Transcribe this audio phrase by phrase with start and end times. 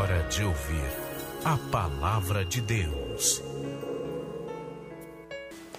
[0.00, 0.90] hora de ouvir
[1.44, 3.42] a palavra de Deus.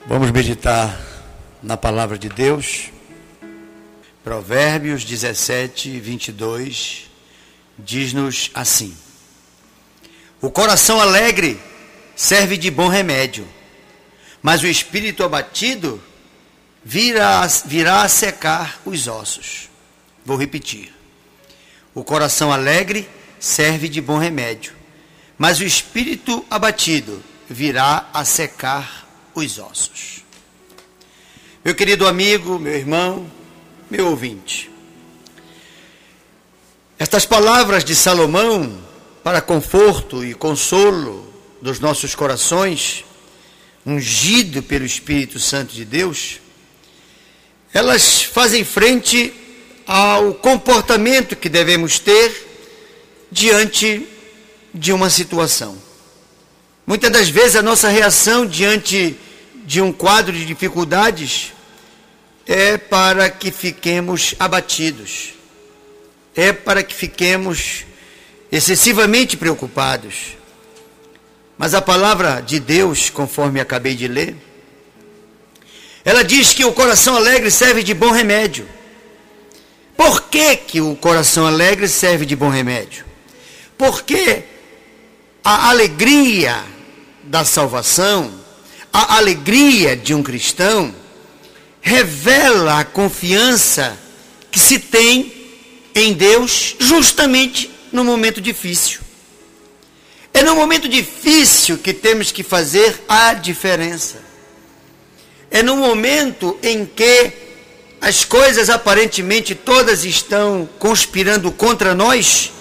[0.05, 0.95] Vamos meditar
[1.63, 2.91] na palavra de Deus.
[4.23, 7.09] Provérbios 17, 22
[7.79, 8.95] diz-nos assim:
[10.39, 11.59] O coração alegre
[12.15, 13.47] serve de bom remédio,
[14.39, 15.99] mas o espírito abatido
[16.85, 19.67] virá, virá a secar os ossos.
[20.23, 20.93] Vou repetir.
[21.95, 23.09] O coração alegre
[23.41, 24.73] serve de bom remédio,
[25.35, 30.23] mas o espírito abatido virá a secar os ossos.
[31.65, 33.29] Meu querido amigo, meu irmão,
[33.89, 34.69] meu ouvinte,
[36.99, 38.79] estas palavras de Salomão
[39.23, 41.27] para conforto e consolo
[41.59, 43.03] dos nossos corações,
[43.83, 46.39] ungido pelo Espírito Santo de Deus,
[47.73, 49.33] elas fazem frente
[49.87, 52.50] ao comportamento que devemos ter
[53.31, 54.07] diante
[54.73, 55.77] de uma situação.
[56.85, 59.17] Muitas das vezes a nossa reação diante
[59.65, 61.53] de um quadro de dificuldades
[62.45, 65.33] é para que fiquemos abatidos,
[66.35, 67.85] é para que fiquemos
[68.51, 70.37] excessivamente preocupados.
[71.57, 74.35] Mas a palavra de Deus, conforme acabei de ler,
[76.03, 78.67] ela diz que o coração alegre serve de bom remédio.
[79.95, 83.10] Por que, que o coração alegre serve de bom remédio?
[83.81, 84.43] Porque
[85.43, 86.63] a alegria
[87.23, 88.31] da salvação,
[88.93, 90.93] a alegria de um cristão,
[91.81, 93.97] revela a confiança
[94.51, 95.33] que se tem
[95.95, 98.99] em Deus justamente no momento difícil.
[100.31, 104.21] É no momento difícil que temos que fazer a diferença.
[105.49, 107.31] É no momento em que
[107.99, 112.51] as coisas aparentemente todas estão conspirando contra nós,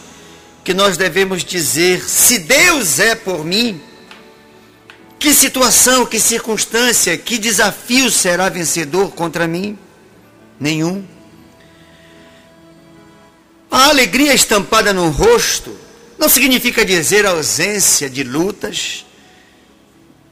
[0.65, 3.81] que nós devemos dizer: se Deus é por mim,
[5.19, 9.79] que situação, que circunstância, que desafio será vencedor contra mim?
[10.59, 11.05] Nenhum.
[13.71, 15.77] A alegria estampada no rosto
[16.19, 19.07] não significa dizer ausência de lutas,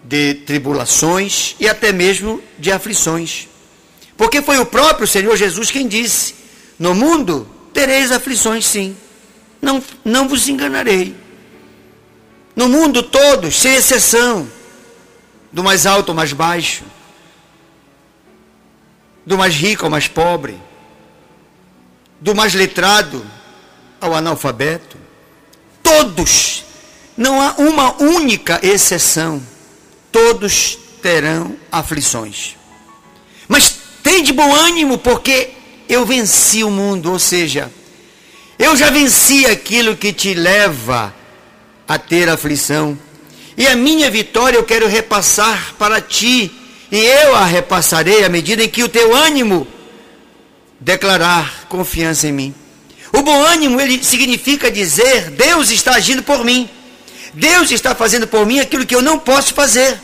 [0.03, 3.47] de tribulações e até mesmo de aflições.
[4.17, 6.35] Porque foi o próprio Senhor Jesus quem disse:
[6.79, 8.97] No mundo tereis aflições, sim.
[9.61, 11.15] Não, não vos enganarei.
[12.55, 14.49] No mundo todos, sem exceção,
[15.53, 16.85] do mais alto ao mais baixo,
[19.25, 20.61] do mais rico ao mais pobre,
[22.21, 23.25] do mais letrado
[24.01, 24.97] ao analfabeto,
[25.83, 26.65] todos,
[27.17, 29.43] não há uma única exceção,
[30.11, 32.57] todos terão aflições.
[33.47, 35.51] Mas tem de bom ânimo, porque
[35.89, 37.73] eu venci o mundo, ou seja,
[38.59, 41.15] eu já venci aquilo que te leva
[41.87, 42.99] a ter aflição.
[43.57, 46.51] E a minha vitória eu quero repassar para ti,
[46.91, 49.67] e eu a repassarei à medida em que o teu ânimo
[50.81, 52.55] declarar confiança em mim.
[53.13, 56.69] O bom ânimo, ele significa dizer: Deus está agindo por mim.
[57.35, 59.99] Deus está fazendo por mim aquilo que eu não posso fazer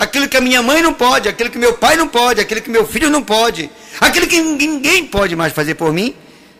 [0.00, 2.70] aquilo que a minha mãe não pode, aquilo que meu pai não pode, aquilo que
[2.70, 6.14] meu filho não pode, aquilo que ninguém pode mais fazer por mim,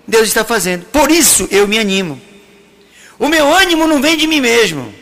[0.07, 0.87] Deus está fazendo.
[0.87, 2.21] Por isso eu me animo.
[3.19, 4.93] O meu ânimo não vem de mim mesmo.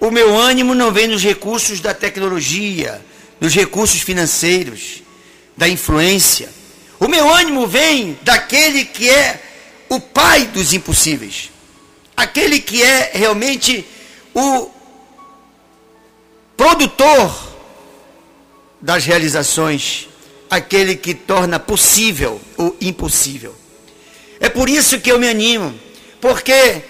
[0.00, 3.04] O meu ânimo não vem dos recursos da tecnologia,
[3.38, 5.02] dos recursos financeiros,
[5.56, 6.48] da influência.
[6.98, 9.42] O meu ânimo vem daquele que é
[9.90, 11.50] o pai dos impossíveis.
[12.16, 13.86] Aquele que é realmente
[14.34, 14.70] o
[16.56, 17.50] produtor
[18.80, 20.08] das realizações,
[20.48, 23.54] aquele que torna possível o impossível.
[24.40, 25.78] É por isso que eu me animo,
[26.20, 26.82] porque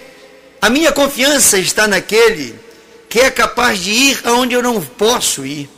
[0.61, 2.57] a minha confiança está naquele
[3.09, 5.69] que é capaz de ir aonde eu não posso ir,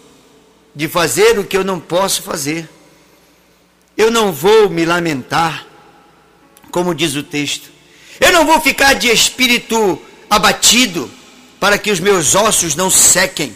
[0.76, 2.70] de fazer o que eu não posso fazer.
[3.98, 5.66] Eu não vou me lamentar,
[6.70, 7.72] como diz o texto.
[8.20, 11.10] Eu não vou ficar de espírito abatido
[11.60, 13.56] para que os meus ossos não sequem.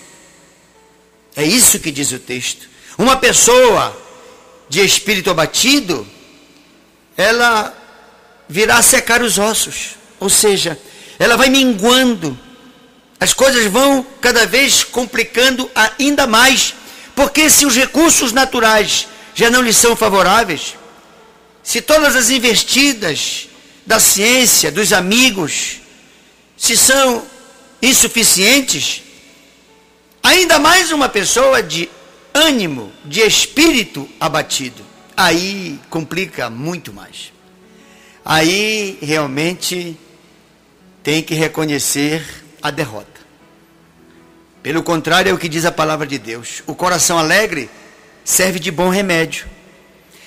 [1.35, 2.67] É isso que diz o texto.
[2.97, 3.95] Uma pessoa
[4.67, 6.07] de espírito abatido,
[7.15, 7.75] ela
[8.47, 10.79] virá secar os ossos, ou seja,
[11.19, 12.37] ela vai minguando.
[13.19, 16.73] As coisas vão cada vez complicando ainda mais,
[17.15, 20.75] porque se os recursos naturais já não lhe são favoráveis,
[21.63, 23.49] se todas as investidas
[23.85, 25.77] da ciência, dos amigos,
[26.55, 27.25] se são
[27.81, 29.03] insuficientes,
[30.27, 31.89] Ainda mais uma pessoa de
[32.33, 34.85] ânimo, de espírito abatido.
[35.15, 37.31] Aí complica muito mais.
[38.29, 39.97] Aí realmente
[41.01, 42.21] tem que reconhecer
[42.61, 43.21] a derrota.
[44.61, 46.61] Pelo contrário, é o que diz a palavra de Deus.
[46.67, 47.69] O coração alegre
[48.25, 49.47] serve de bom remédio.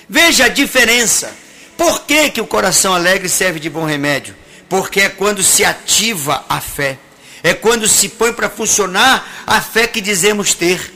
[0.09, 1.31] Veja a diferença.
[1.77, 4.35] Por que, que o coração alegre serve de bom remédio?
[4.67, 6.97] Porque é quando se ativa a fé.
[7.43, 10.91] É quando se põe para funcionar a fé que dizemos ter.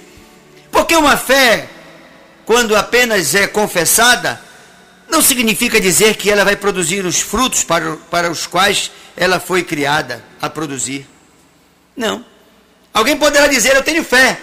[0.72, 1.70] Porque uma fé,
[2.48, 4.42] quando apenas é confessada,
[5.16, 9.64] não significa dizer que ela vai produzir os frutos para, para os quais ela foi
[9.64, 11.08] criada a produzir.
[11.96, 12.26] Não.
[12.94, 14.38] Alguém poderá dizer, eu tenho fé,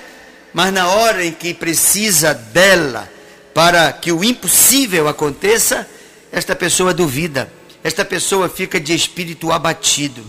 [0.54, 3.10] mas na hora em que precisa dela
[3.52, 5.86] para que o impossível aconteça,
[6.32, 7.52] esta pessoa duvida,
[7.84, 10.24] esta pessoa fica de espírito abatido.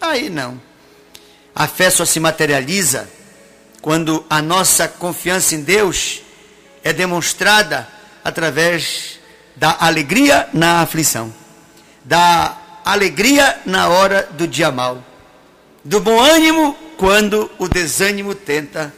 [0.00, 0.62] Aí não.
[1.52, 3.10] A fé só se materializa
[3.82, 6.22] quando a nossa confiança em Deus
[6.84, 7.88] é demonstrada
[8.22, 9.19] através
[9.60, 11.30] da alegria na aflição,
[12.02, 15.04] da alegria na hora do dia mal,
[15.84, 18.90] do bom ânimo quando o desânimo tenta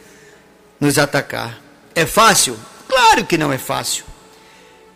[0.79, 1.59] nos atacar.
[1.93, 2.57] É fácil?
[2.87, 4.05] Claro que não é fácil.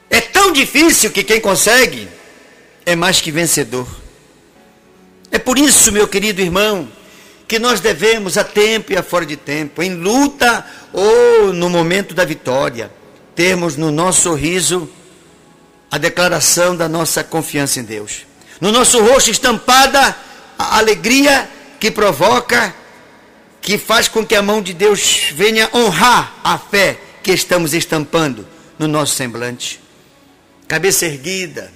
[0.09, 2.07] É tão difícil que quem consegue
[2.85, 3.89] é mais que vencedor.
[5.29, 6.87] É por isso, meu querido irmão,
[7.45, 12.15] que nós devemos a tempo e a fora de tempo, em luta ou no momento
[12.15, 12.89] da vitória,
[13.35, 14.89] termos no nosso sorriso
[15.89, 18.25] a declaração da nossa confiança em Deus.
[18.59, 20.15] No nosso rosto estampada
[20.57, 21.49] a alegria
[21.79, 22.73] que provoca,
[23.61, 28.47] que faz com que a mão de Deus venha honrar a fé que estamos estampando
[28.79, 29.79] no nosso semblante.
[30.67, 31.71] Cabeça erguida,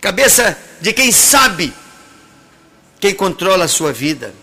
[0.00, 1.72] cabeça de quem sabe
[3.00, 4.34] quem controla a sua vida,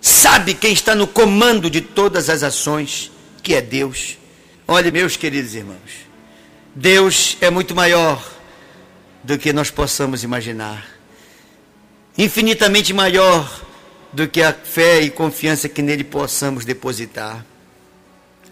[0.00, 3.10] sabe quem está no comando de todas as ações,
[3.42, 4.18] que é Deus.
[4.66, 6.03] Olhe, meus queridos irmãos,
[6.74, 8.20] Deus é muito maior
[9.22, 10.84] do que nós possamos imaginar,
[12.18, 13.62] infinitamente maior
[14.12, 17.46] do que a fé e confiança que nele possamos depositar.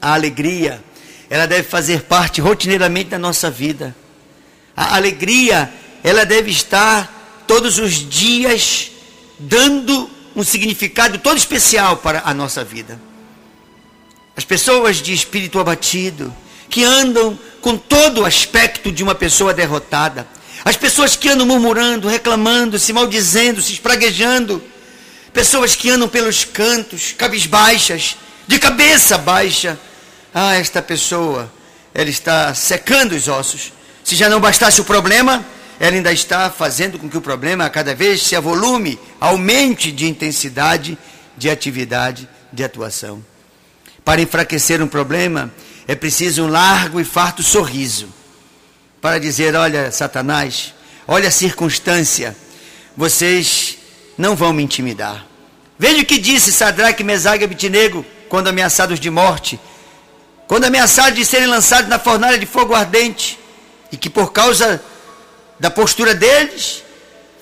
[0.00, 0.82] A alegria,
[1.28, 3.94] ela deve fazer parte rotineiramente da nossa vida.
[4.76, 5.72] A alegria,
[6.04, 8.92] ela deve estar todos os dias
[9.36, 13.00] dando um significado todo especial para a nossa vida.
[14.36, 16.32] As pessoas de espírito abatido,
[16.72, 20.26] que andam com todo o aspecto de uma pessoa derrotada,
[20.64, 24.62] as pessoas que andam murmurando, reclamando, se maldizendo, se espraguejando,
[25.34, 28.16] pessoas que andam pelos cantos, cabisbaixas,
[28.46, 29.78] de cabeça baixa.
[30.32, 31.52] Ah, esta pessoa,
[31.92, 33.70] ela está secando os ossos.
[34.02, 35.44] Se já não bastasse o problema,
[35.78, 40.96] ela ainda está fazendo com que o problema cada vez se avolume, aumente de intensidade,
[41.36, 43.22] de atividade, de atuação.
[44.02, 45.52] Para enfraquecer um problema,
[45.86, 48.08] é preciso um largo e farto sorriso
[49.00, 50.72] para dizer: olha, Satanás,
[51.06, 52.36] olha a circunstância,
[52.96, 53.78] vocês
[54.16, 55.26] não vão me intimidar.
[55.78, 59.58] Veja o que disse Sadraque, Mesague e Abitinego quando ameaçados de morte,
[60.46, 63.38] quando ameaçados de serem lançados na fornalha de fogo ardente,
[63.90, 64.82] e que por causa
[65.58, 66.82] da postura deles,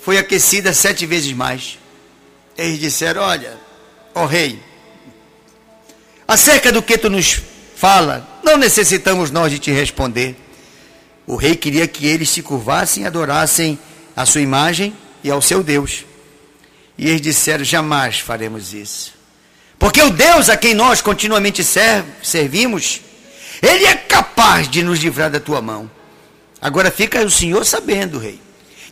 [0.03, 1.79] foi aquecida sete vezes mais.
[2.57, 3.57] Eles disseram: Olha,
[4.15, 4.63] ó rei,
[6.27, 7.41] acerca do que tu nos
[7.77, 10.37] fala, não necessitamos nós de te responder.
[11.27, 13.79] O rei queria que eles se curvassem e adorassem
[14.17, 16.05] a sua imagem e ao seu Deus.
[16.99, 19.13] E eles disseram: Jamais faremos isso.
[19.79, 21.65] Porque o Deus a quem nós continuamente
[22.23, 23.01] servimos,
[23.63, 25.91] ele é capaz de nos livrar da tua mão.
[26.61, 28.39] Agora fica o Senhor sabendo, rei,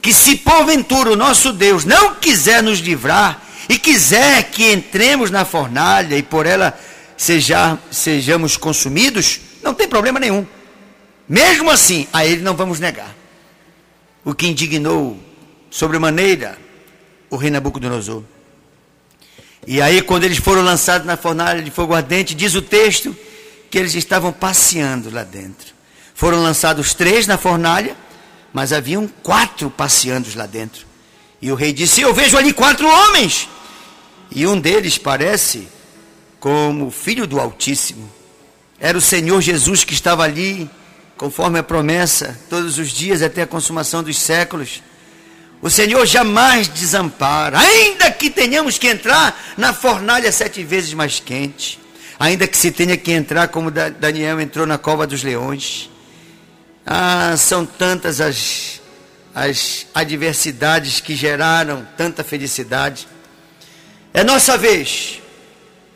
[0.01, 5.45] que se porventura o nosso Deus não quiser nos livrar e quiser que entremos na
[5.45, 6.79] fornalha e por ela
[7.19, 10.47] seja, sejamos consumidos, não tem problema nenhum.
[11.29, 13.15] Mesmo assim, a ele não vamos negar.
[14.25, 15.19] O que indignou
[15.69, 16.57] sobremaneira
[17.29, 18.23] o rei Nabucodonosor.
[19.67, 23.15] E aí, quando eles foram lançados na fornalha de fogo ardente, diz o texto
[23.71, 25.75] que eles estavam passeando lá dentro.
[26.15, 27.95] Foram lançados três na fornalha,
[28.53, 30.87] mas haviam quatro passeando lá dentro.
[31.43, 33.49] E o rei disse: Eu vejo ali quatro homens.
[34.31, 35.69] E um deles parece
[36.41, 38.11] como filho do Altíssimo.
[38.81, 40.71] Era o Senhor Jesus que estava ali,
[41.17, 44.83] conforme a promessa, todos os dias até a consumação dos séculos.
[45.61, 51.81] O Senhor jamais desampara, ainda que tenhamos que entrar na fornalha sete vezes mais quente,
[52.19, 55.91] ainda que se tenha que entrar como Daniel entrou na cova dos leões.
[56.87, 58.81] Ah, são tantas as,
[59.35, 63.09] as adversidades que geraram tanta felicidade.
[64.15, 65.21] É nossa vez.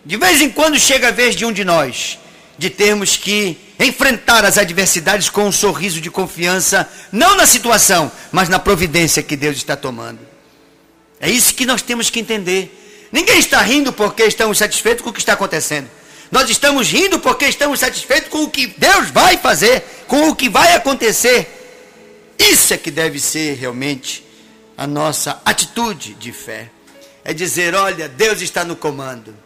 [0.04, 2.18] De vez em quando chega a vez de um de nós
[2.58, 8.48] de termos que enfrentar as adversidades com um sorriso de confiança, não na situação, mas
[8.48, 10.20] na providência que Deus está tomando.
[11.20, 13.08] É isso que nós temos que entender.
[13.10, 15.88] Ninguém está rindo porque estamos satisfeitos com o que está acontecendo.
[16.30, 20.48] Nós estamos rindo porque estamos satisfeitos com o que Deus vai fazer, com o que
[20.48, 21.48] vai acontecer.
[22.38, 24.24] Isso é que deve ser realmente
[24.76, 26.70] a nossa atitude de fé.
[27.24, 29.36] É dizer: olha, Deus está no comando.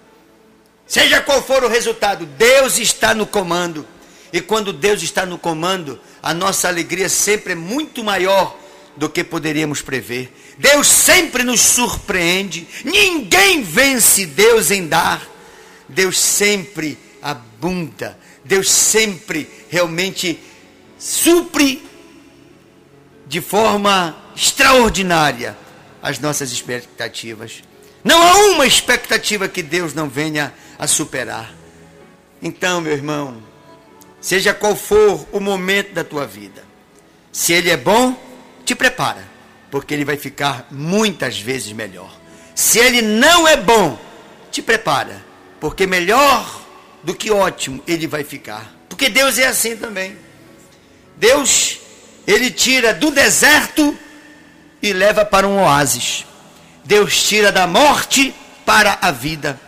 [0.87, 3.87] Seja qual for o resultado, Deus está no comando.
[4.33, 8.57] E quando Deus está no comando, a nossa alegria sempre é muito maior
[8.97, 10.33] do que poderíamos prever.
[10.59, 12.67] Deus sempre nos surpreende.
[12.85, 15.27] Ninguém vence Deus em dar.
[15.89, 18.19] Deus sempre abunda.
[18.45, 20.41] Deus sempre realmente
[20.99, 21.85] supre
[23.27, 25.57] de forma extraordinária
[26.01, 27.63] as nossas expectativas.
[28.07, 31.53] Não há uma expectativa que Deus não venha a superar.
[32.41, 33.43] Então, meu irmão,
[34.21, 36.63] seja qual for o momento da tua vida,
[37.33, 38.17] se ele é bom,
[38.65, 39.29] te prepara,
[39.73, 42.17] porque ele vai ficar muitas vezes melhor.
[42.55, 43.99] Se ele não é bom,
[44.53, 45.27] te prepara,
[45.59, 46.63] porque melhor
[47.03, 48.73] do que ótimo ele vai ficar.
[48.89, 50.17] Porque Deus é assim também.
[51.17, 51.81] Deus
[52.25, 53.99] ele tira do deserto
[54.81, 56.25] e leva para um oásis.
[56.87, 58.33] Deus tira da morte
[58.65, 59.61] para a vida.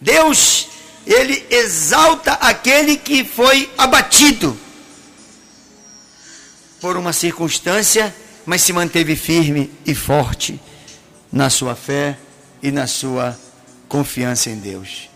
[0.00, 0.68] Deus,
[1.06, 4.58] ele exalta aquele que foi abatido
[6.80, 8.14] por uma circunstância,
[8.46, 10.58] mas se manteve firme e forte
[11.30, 12.16] na sua fé
[12.62, 13.38] e na sua
[13.86, 15.10] confiança em Deus.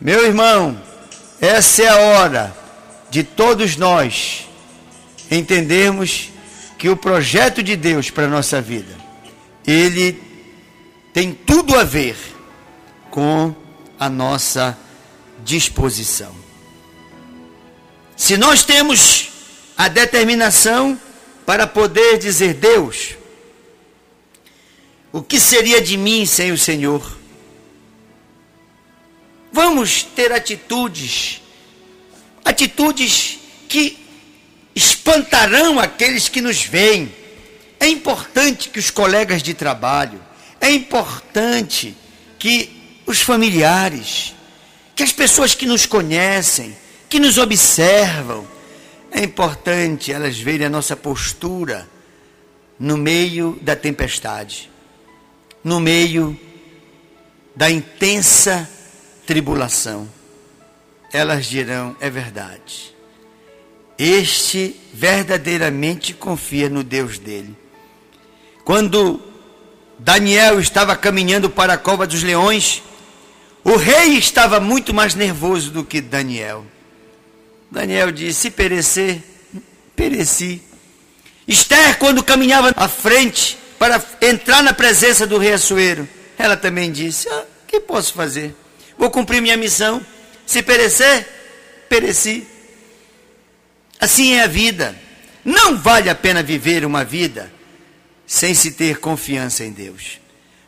[0.00, 0.80] Meu irmão,
[1.40, 2.56] essa é a hora
[3.10, 4.48] de todos nós
[5.30, 6.30] entendermos
[6.78, 8.96] que o projeto de Deus para a nossa vida,
[9.66, 10.27] ele
[11.18, 12.16] tem tudo a ver
[13.10, 13.52] com
[13.98, 14.78] a nossa
[15.42, 16.32] disposição.
[18.16, 19.28] Se nós temos
[19.76, 20.96] a determinação
[21.44, 23.16] para poder dizer, Deus,
[25.10, 27.18] o que seria de mim sem o Senhor?
[29.50, 31.42] Vamos ter atitudes,
[32.44, 33.98] atitudes que
[34.72, 37.12] espantarão aqueles que nos veem.
[37.80, 40.27] É importante que os colegas de trabalho,
[40.68, 41.96] é importante
[42.38, 44.34] que os familiares,
[44.94, 46.76] que as pessoas que nos conhecem,
[47.08, 48.46] que nos observam,
[49.10, 51.88] é importante elas verem a nossa postura
[52.78, 54.70] no meio da tempestade,
[55.64, 56.38] no meio
[57.56, 58.68] da intensa
[59.26, 60.08] tribulação.
[61.12, 62.98] Elas dirão: é verdade
[63.98, 67.56] este verdadeiramente confia no Deus dele.
[68.64, 69.20] Quando
[69.98, 72.82] Daniel estava caminhando para a cova dos leões,
[73.64, 76.64] o rei estava muito mais nervoso do que Daniel.
[77.70, 79.22] Daniel disse: Se perecer,
[79.96, 80.62] pereci.
[81.46, 87.28] Esther, quando caminhava à frente para entrar na presença do rei Assuero, ela também disse:
[87.28, 88.54] ah, que posso fazer?
[88.96, 90.00] Vou cumprir minha missão.
[90.46, 91.26] Se perecer,
[91.88, 92.46] pereci.
[94.00, 94.96] Assim é a vida.
[95.44, 97.57] Não vale a pena viver uma vida
[98.28, 100.20] sem se ter confiança em Deus.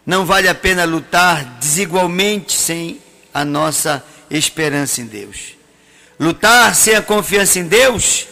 [0.07, 2.99] Não vale a pena lutar desigualmente sem
[3.35, 5.57] a nossa esperança em Deus.
[6.19, 8.27] Lutar sem a confiança em Deus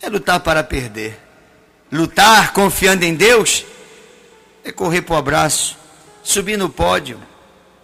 [0.00, 1.18] é lutar para perder.
[1.92, 3.66] Lutar confiando em Deus
[4.64, 5.76] é correr para o abraço,
[6.22, 7.20] subir no pódio,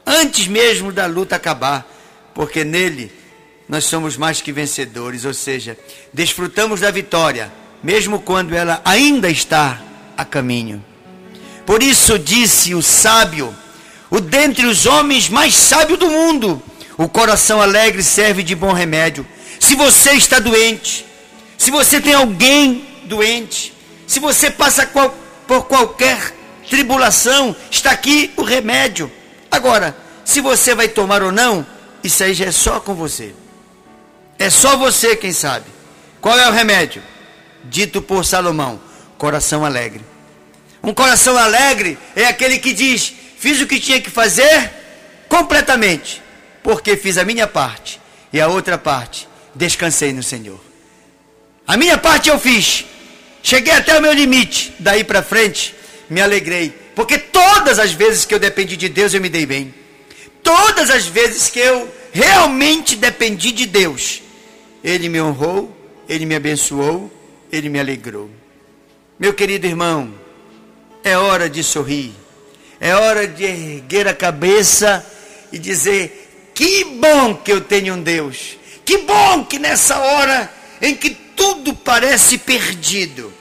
[0.06, 1.86] antes mesmo da luta acabar,
[2.34, 3.12] porque nele
[3.68, 5.78] nós somos mais que vencedores, ou seja,
[6.12, 7.52] desfrutamos da vitória,
[7.82, 9.82] mesmo quando ela ainda está
[10.16, 10.84] a caminho.
[11.66, 13.54] Por isso disse o sábio,
[14.10, 16.62] o dentre os homens mais sábio do mundo,
[16.96, 19.26] o coração alegre serve de bom remédio.
[19.58, 21.06] Se você está doente,
[21.56, 23.72] se você tem alguém doente,
[24.06, 25.14] se você passa qual,
[25.46, 26.34] por qualquer
[26.68, 29.10] tribulação, está aqui o remédio.
[29.50, 31.66] Agora, se você vai tomar ou não,
[32.02, 33.34] isso aí já é só com você.
[34.38, 35.66] É só você quem sabe.
[36.20, 37.02] Qual é o remédio?
[37.64, 38.80] Dito por Salomão:
[39.18, 40.04] coração alegre.
[40.82, 44.70] Um coração alegre é aquele que diz: fiz o que tinha que fazer
[45.28, 46.22] completamente,
[46.62, 48.00] porque fiz a minha parte
[48.32, 50.60] e a outra parte descansei no Senhor.
[51.66, 52.84] A minha parte eu fiz.
[53.42, 54.74] Cheguei até o meu limite.
[54.78, 55.74] Daí para frente,
[56.08, 59.74] me alegrei, porque todas as vezes que eu dependi de Deus, eu me dei bem.
[60.42, 64.22] Todas as vezes que eu realmente dependi de Deus,
[64.82, 65.74] ele me honrou,
[66.08, 67.10] ele me abençoou,
[67.50, 68.30] ele me alegrou.
[69.18, 70.12] Meu querido irmão,
[71.02, 72.12] é hora de sorrir,
[72.80, 75.04] é hora de erguer a cabeça
[75.52, 80.94] e dizer: que bom que eu tenho um Deus, que bom que nessa hora em
[80.94, 83.32] que tudo parece perdido,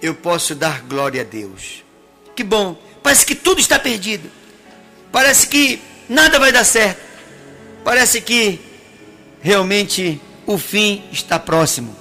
[0.00, 1.82] eu posso dar glória a Deus.
[2.34, 4.30] Que bom, Parece que tudo está perdido.
[5.10, 7.00] Parece que nada vai dar certo.
[7.84, 8.60] Parece que
[9.42, 11.94] realmente o fim está próximo.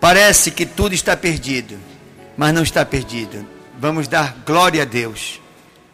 [0.00, 1.78] Parece que tudo está perdido,
[2.36, 3.46] mas não está perdido.
[3.78, 5.40] Vamos dar glória a Deus.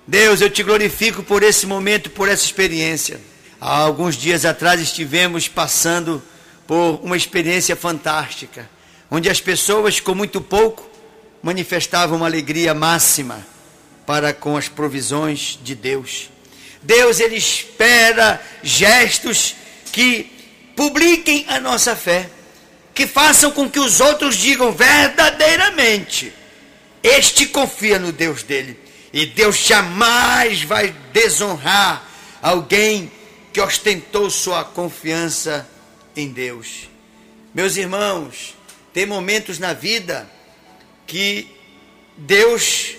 [0.06, 3.20] Deus, eu te glorifico por esse momento, por essa experiência.
[3.61, 6.22] Há alguns dias atrás estivemos passando
[6.66, 8.68] por uma experiência fantástica,
[9.11, 10.90] onde as pessoas com muito pouco
[11.42, 13.46] manifestavam uma alegria máxima
[14.06, 16.30] para com as provisões de Deus.
[16.82, 19.54] Deus ele espera gestos
[19.92, 20.30] que
[20.76, 22.28] publiquem a nossa fé,
[22.94, 26.32] que façam com que os outros digam verdadeiramente:
[27.02, 28.78] este confia no Deus dele.
[29.12, 32.08] E Deus jamais vai desonrar
[32.40, 33.12] alguém
[33.52, 35.68] que ostentou sua confiança
[36.16, 36.88] em Deus.
[37.54, 38.54] Meus irmãos,
[38.92, 40.30] tem momentos na vida
[41.06, 41.46] que
[42.16, 42.96] Deus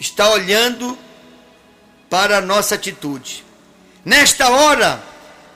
[0.00, 0.98] está olhando
[2.10, 3.44] para a nossa atitude.
[4.04, 5.02] Nesta hora,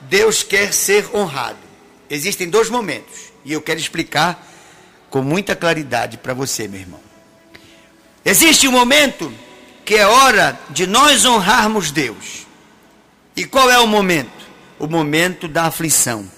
[0.01, 1.68] Deus quer ser honrado.
[2.09, 4.47] Existem dois momentos e eu quero explicar
[5.09, 6.99] com muita claridade para você, meu irmão.
[8.25, 9.31] Existe um momento
[9.85, 12.47] que é hora de nós honrarmos Deus.
[13.35, 14.47] E qual é o momento?
[14.77, 16.29] O momento da aflição.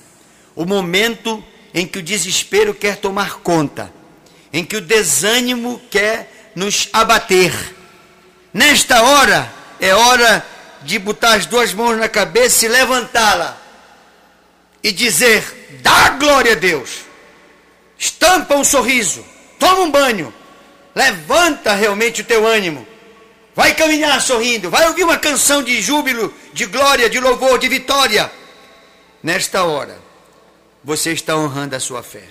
[0.55, 3.91] O momento em que o desespero quer tomar conta,
[4.51, 7.53] em que o desânimo quer nos abater.
[8.53, 10.45] Nesta hora, é hora
[10.83, 13.61] de botar as duas mãos na cabeça e levantá-la
[14.83, 17.01] e dizer: dá glória a Deus,
[17.97, 19.25] estampa um sorriso,
[19.59, 20.33] toma um banho,
[20.95, 22.87] levanta realmente o teu ânimo,
[23.55, 28.31] vai caminhar sorrindo, vai ouvir uma canção de júbilo, de glória, de louvor, de vitória.
[29.23, 29.99] Nesta hora,
[30.83, 32.23] você está honrando a sua fé.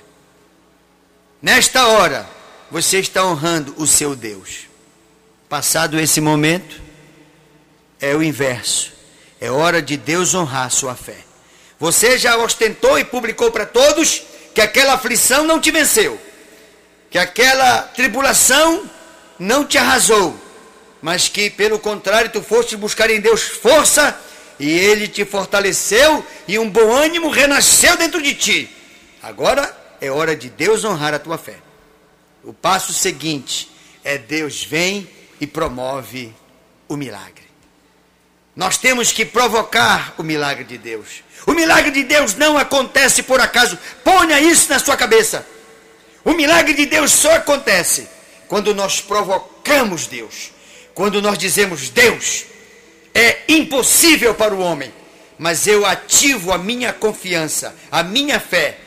[1.40, 2.28] Nesta hora,
[2.71, 4.66] você está honrando o seu Deus.
[5.49, 6.80] Passado esse momento,
[8.00, 8.92] é o inverso.
[9.40, 11.29] É hora de Deus honrar a sua fé.
[11.80, 14.23] Você já ostentou e publicou para todos
[14.54, 16.21] que aquela aflição não te venceu,
[17.10, 18.88] que aquela tribulação
[19.38, 20.38] não te arrasou,
[21.00, 24.21] mas que pelo contrário tu foste buscar em Deus força
[24.58, 28.76] e ele te fortaleceu e um bom ânimo renasceu dentro de ti.
[29.23, 31.56] Agora é hora de Deus honrar a tua fé.
[32.45, 33.71] O passo seguinte
[34.04, 35.08] é Deus vem
[35.40, 36.34] e promove
[36.86, 37.50] o milagre.
[38.54, 41.23] Nós temos que provocar o milagre de Deus.
[41.47, 43.78] O milagre de Deus não acontece por acaso.
[44.04, 45.47] Ponha isso na sua cabeça.
[46.25, 48.08] O milagre de Deus só acontece
[48.49, 50.50] quando nós provocamos Deus.
[50.93, 52.45] Quando nós dizemos, Deus,
[53.15, 54.93] é impossível para o homem,
[55.39, 58.78] mas eu ativo a minha confiança, a minha fé,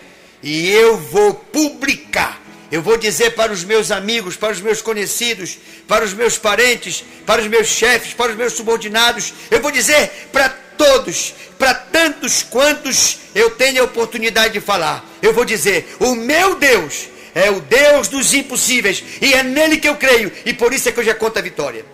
[0.44, 2.43] e eu vou publicar
[2.74, 7.04] eu vou dizer para os meus amigos, para os meus conhecidos, para os meus parentes,
[7.24, 9.32] para os meus chefes, para os meus subordinados.
[9.52, 15.08] Eu vou dizer para todos, para tantos quantos eu tenho a oportunidade de falar.
[15.22, 19.88] Eu vou dizer: o meu Deus é o Deus dos impossíveis e é nele que
[19.88, 21.86] eu creio e por isso é que eu já conto a vitória.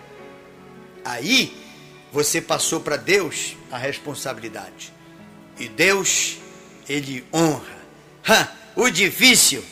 [1.04, 1.54] Aí
[2.10, 4.90] você passou para Deus a responsabilidade
[5.58, 6.38] e Deus
[6.88, 7.80] ele honra.
[8.26, 9.62] Ha, o difícil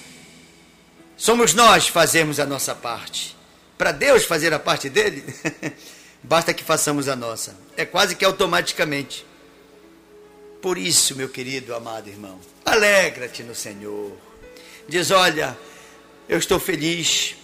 [1.19, 3.37] Somos nós fazermos a nossa parte.
[3.77, 5.25] Para Deus fazer a parte dele,
[6.23, 7.57] basta que façamos a nossa.
[7.77, 9.27] É quase que automaticamente.
[10.63, 14.13] Por isso, meu querido amado irmão, alegra-te no Senhor.
[14.89, 15.59] Diz: Olha,
[16.29, 17.35] eu estou feliz,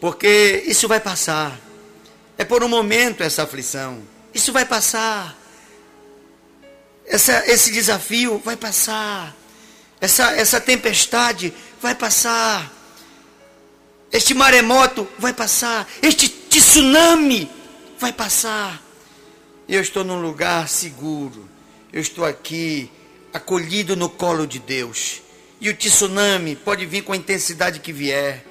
[0.00, 1.58] porque isso vai passar.
[2.36, 4.02] É por um momento essa aflição.
[4.34, 5.36] Isso vai passar.
[7.06, 9.36] Essa, esse desafio vai passar.
[10.00, 12.79] Essa, essa tempestade vai passar.
[14.12, 15.88] Este maremoto vai passar.
[16.02, 17.48] Este tsunami
[17.98, 18.82] vai passar.
[19.68, 21.48] Eu estou num lugar seguro.
[21.92, 22.90] Eu estou aqui,
[23.32, 25.22] acolhido no colo de Deus.
[25.60, 28.44] E o tsunami pode vir com a intensidade que vier.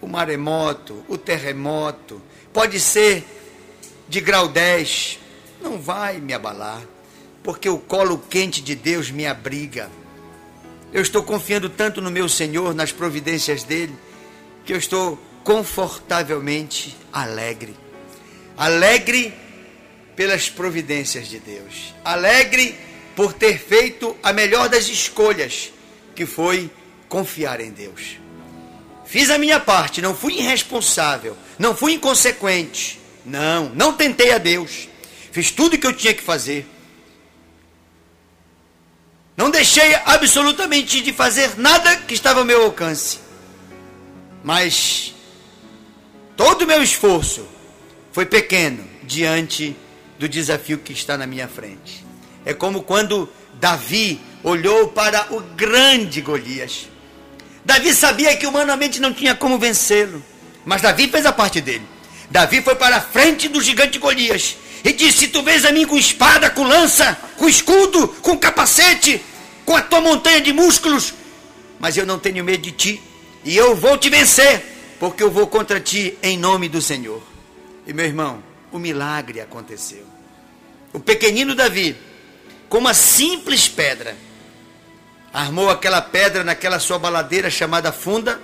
[0.00, 3.26] O maremoto, o terremoto, pode ser
[4.08, 5.18] de grau 10.
[5.60, 6.82] Não vai me abalar,
[7.42, 9.90] porque o colo quente de Deus me abriga.
[10.92, 13.98] Eu estou confiando tanto no meu Senhor, nas providências dele
[14.68, 17.74] que eu estou confortavelmente alegre.
[18.54, 19.32] Alegre
[20.14, 21.94] pelas providências de Deus.
[22.04, 22.78] Alegre
[23.16, 25.72] por ter feito a melhor das escolhas,
[26.14, 26.70] que foi
[27.08, 28.18] confiar em Deus.
[29.06, 33.00] Fiz a minha parte, não fui irresponsável, não fui inconsequente.
[33.24, 34.86] Não, não tentei a Deus.
[35.32, 36.66] Fiz tudo o que eu tinha que fazer.
[39.34, 43.27] Não deixei absolutamente de fazer nada que estava ao meu alcance.
[44.48, 45.12] Mas
[46.34, 47.46] todo o meu esforço
[48.10, 49.76] foi pequeno diante
[50.18, 52.02] do desafio que está na minha frente.
[52.46, 53.28] É como quando
[53.60, 56.88] Davi olhou para o grande Golias.
[57.62, 60.24] Davi sabia que humanamente não tinha como vencê-lo,
[60.64, 61.86] mas Davi fez a parte dele.
[62.30, 65.84] Davi foi para a frente do gigante Golias e disse: Se tu vês a mim
[65.84, 69.22] com espada, com lança, com escudo, com capacete,
[69.66, 71.12] com a tua montanha de músculos,
[71.78, 73.07] mas eu não tenho medo de ti,
[73.48, 74.62] e eu vou te vencer,
[75.00, 77.22] porque eu vou contra ti em nome do Senhor.
[77.86, 80.04] E meu irmão, o milagre aconteceu.
[80.92, 81.96] O pequenino Davi,
[82.68, 84.14] com uma simples pedra,
[85.32, 88.38] armou aquela pedra naquela sua baladeira chamada funda,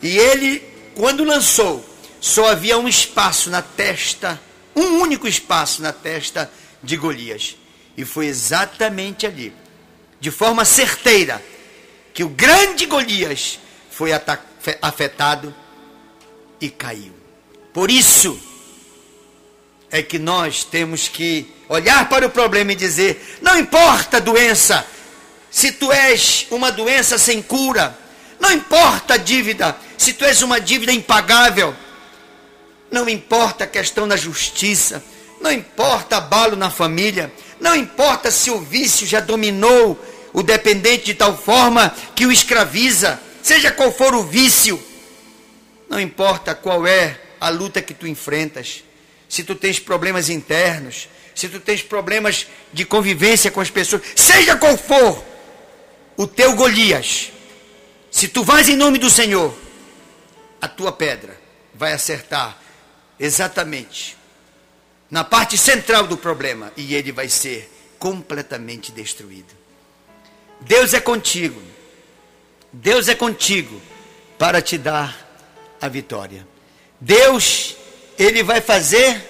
[0.00, 0.62] e ele,
[0.94, 1.84] quando lançou,
[2.20, 4.40] só havia um espaço na testa,
[4.76, 6.48] um único espaço na testa
[6.80, 7.56] de Golias.
[7.96, 9.52] E foi exatamente ali,
[10.20, 11.44] de forma certeira,
[12.14, 13.58] que o grande Golias
[14.00, 14.12] foi
[14.80, 15.54] afetado
[16.58, 17.12] e caiu.
[17.70, 18.40] Por isso
[19.90, 24.86] é que nós temos que olhar para o problema e dizer: não importa a doença,
[25.50, 27.94] se tu és uma doença sem cura,
[28.38, 31.76] não importa a dívida, se tu és uma dívida impagável,
[32.90, 35.04] não importa a questão da justiça,
[35.42, 41.14] não importa abalo na família, não importa se o vício já dominou o dependente de
[41.14, 44.80] tal forma que o escraviza, seja qual for o vício,
[45.88, 48.84] não importa qual é a luta que tu enfrentas,
[49.28, 54.56] se tu tens problemas internos, se tu tens problemas de convivência com as pessoas, seja
[54.56, 55.24] qual for
[56.16, 57.32] o teu Golias,
[58.10, 59.56] se tu vais em nome do Senhor,
[60.60, 61.38] a tua pedra
[61.74, 62.60] vai acertar
[63.18, 64.16] exatamente
[65.10, 69.54] na parte central do problema e ele vai ser completamente destruído.
[70.60, 71.60] Deus é contigo.
[72.72, 73.80] Deus é contigo
[74.38, 75.28] para te dar
[75.80, 76.46] a vitória.
[77.00, 77.76] Deus,
[78.18, 79.20] ele vai fazer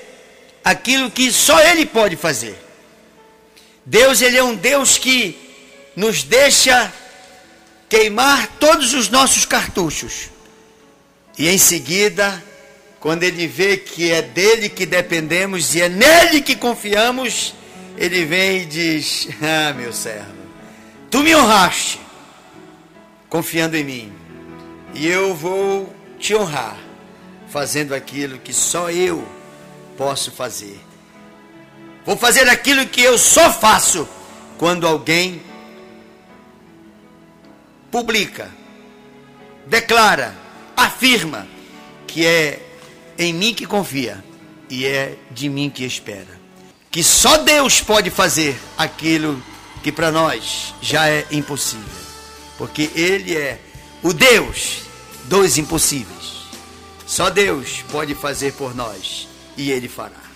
[0.64, 2.58] aquilo que só ele pode fazer.
[3.84, 5.38] Deus, ele é um Deus que
[5.96, 6.92] nos deixa
[7.88, 10.30] queimar todos os nossos cartuchos.
[11.38, 12.42] E em seguida
[13.00, 17.54] quando ele vê que é dele que dependemos e é nele que confiamos,
[17.96, 20.34] ele vem e diz: Ah, meu servo,
[21.10, 21.98] tu me honraste,
[23.30, 24.12] confiando em mim,
[24.92, 26.76] e eu vou te honrar,
[27.48, 29.26] fazendo aquilo que só eu
[29.96, 30.78] posso fazer.
[32.04, 34.08] Vou fazer aquilo que eu só faço
[34.58, 35.40] quando alguém
[37.90, 38.50] publica,
[39.66, 40.34] declara,
[40.76, 41.46] afirma
[42.06, 42.60] que é
[43.18, 44.24] em mim que confia
[44.68, 46.40] e é de mim que espera.
[46.90, 49.40] Que só Deus pode fazer aquilo
[49.82, 51.99] que para nós já é impossível.
[52.60, 53.58] Porque Ele é
[54.02, 54.82] o Deus
[55.24, 56.42] dos impossíveis.
[57.06, 60.29] Só Deus pode fazer por nós e Ele fará.